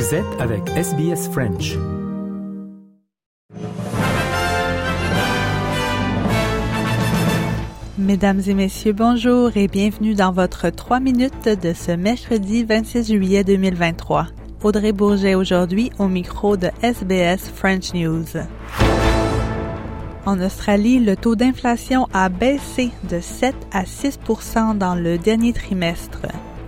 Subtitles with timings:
[0.00, 1.76] Vous êtes avec SBS French.
[7.98, 13.44] Mesdames et messieurs, bonjour et bienvenue dans votre 3 minutes de ce mercredi 26 juillet
[13.44, 14.28] 2023.
[14.62, 18.24] Audrey Bourget aujourd'hui au micro de SBS French News.
[20.24, 24.18] En Australie, le taux d'inflation a baissé de 7 à 6
[24.76, 26.22] dans le dernier trimestre.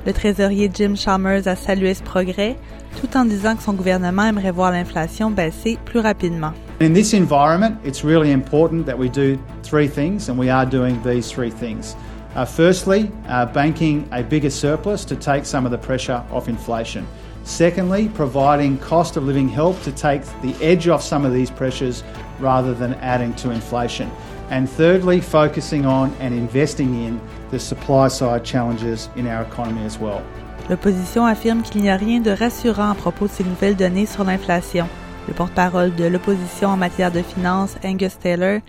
[0.05, 2.57] Le trésorier Jim Chalmers a salué ce progrès,
[3.01, 6.53] tout en disant que son gouvernement aimerait voir l'inflation baisser plus rapidement.
[6.81, 11.01] In this environment, it's really important that we do three things, and we are doing
[11.05, 11.95] these three things.
[12.35, 17.07] Uh, firstly, uh, banking a bigger surplus to take some of the pressure off inflation.
[17.45, 22.03] Secondly, providing cost of living help to take the edge off some of these pressures
[22.41, 24.11] rather than adding to inflation.
[24.53, 27.19] And thirdly, focusing on and investing in
[27.51, 30.21] the supply side challenges in our economy as well.
[30.69, 34.25] L'opposition affirme qu'il n'y a rien de rassurant à propos de ces nouvelles données sur
[34.25, 34.87] l'inflation.
[35.27, 38.61] Le porte-parole de l'opposition en matière de finances, Angus Taylor,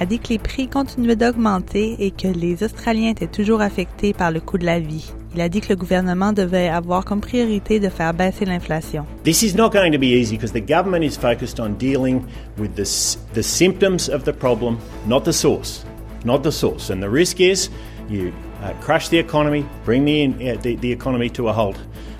[0.00, 4.30] a dit que les prix continuaient d'augmenter et que les Australiens étaient toujours affectés par
[4.30, 5.12] le coût de la vie.
[5.34, 9.06] Il a dit que le gouvernement devait avoir comme priorité de faire baisser l'inflation.
[9.24, 12.26] This is not going to be easy because the government is focused on dealing
[12.58, 12.84] with the,
[13.32, 15.84] the symptoms of the problem, not the source.
[16.24, 16.90] Not the source.
[16.90, 17.70] And the risk is
[18.10, 21.78] you uh, crush the economy, bring the, uh, the, the, economy to a halt,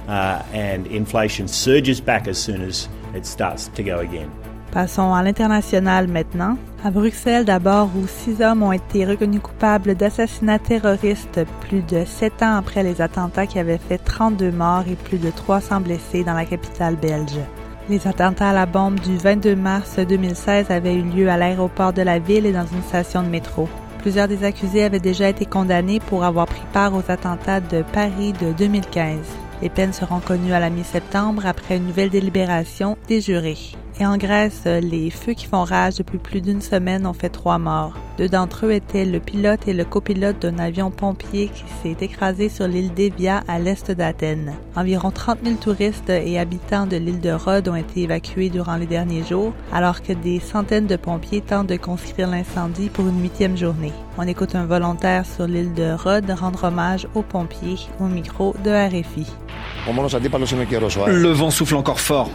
[0.08, 4.30] uh, and inflation surges back as soon as it starts to go again.
[4.72, 6.56] Passons à l'international maintenant.
[6.84, 12.42] À Bruxelles d'abord, où six hommes ont été reconnus coupables d'assassinats terroristes plus de sept
[12.42, 16.34] ans après les attentats qui avaient fait 32 morts et plus de 300 blessés dans
[16.34, 17.38] la capitale belge.
[17.88, 22.02] Les attentats à la bombe du 22 mars 2016 avaient eu lieu à l'aéroport de
[22.02, 23.68] la ville et dans une station de métro.
[23.98, 28.32] Plusieurs des accusés avaient déjà été condamnés pour avoir pris part aux attentats de Paris
[28.40, 29.18] de 2015.
[29.62, 33.76] Les peines seront connues à la mi-septembre après une nouvelle délibération des jurés.
[34.00, 37.58] Et en Grèce, les feux qui font rage depuis plus d'une semaine ont fait trois
[37.58, 37.92] morts.
[38.18, 42.48] Deux d'entre eux étaient le pilote et le copilote d'un avion pompier qui s'est écrasé
[42.48, 44.54] sur l'île d'Evia à l'est d'Athènes.
[44.76, 48.86] Environ 30 000 touristes et habitants de l'île de Rhodes ont été évacués durant les
[48.86, 53.56] derniers jours, alors que des centaines de pompiers tentent de conscrire l'incendie pour une huitième
[53.56, 53.92] journée.
[54.18, 58.70] On écoute un volontaire sur l'île de Rhodes rendre hommage aux pompiers au micro de
[58.70, 59.26] RFI.
[61.08, 62.30] Le vent souffle encore fort.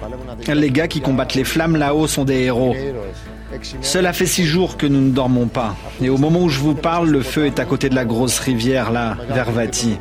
[0.47, 2.75] Les gars qui combattent les flammes là-haut sont des héros.
[3.81, 5.75] Cela fait six jours que nous ne dormons pas.
[6.01, 8.39] Et au moment où je vous parle, le feu est à côté de la grosse
[8.39, 9.97] rivière, là, vers Vati.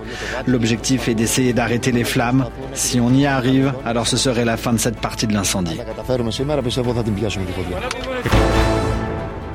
[0.46, 2.46] L'objectif est d'essayer d'arrêter les flammes.
[2.74, 5.78] Si on y arrive, alors ce serait la fin de cette partie de l'incendie.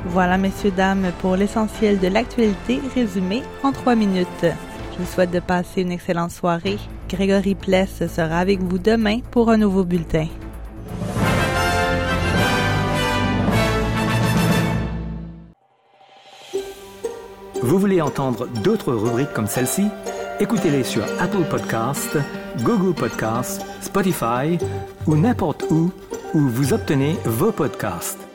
[0.06, 4.28] Voilà, messieurs, dames, pour l'essentiel de l'actualité résumé en trois minutes.
[4.44, 6.78] Je vous souhaite de passer une excellente soirée.
[7.12, 10.28] Grégory Pless sera avec vous demain pour un nouveau bulletin.
[17.62, 19.88] Vous voulez entendre d'autres rubriques comme celle-ci?
[20.40, 22.18] Écoutez-les sur Apple Podcasts,
[22.64, 24.58] Google Podcasts, Spotify
[25.06, 25.92] ou n'importe où
[26.34, 28.31] où vous obtenez vos podcasts.